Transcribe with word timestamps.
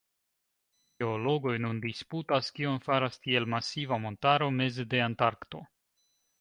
Geologoj 1.03 1.53
nun 1.65 1.81
disputas, 1.83 2.49
kion 2.57 2.81
faras 2.87 3.21
tiel 3.27 3.47
masiva 3.57 4.03
montaro 4.09 4.51
meze 4.59 4.91
de 4.97 5.07
Antarkto. 5.13 5.67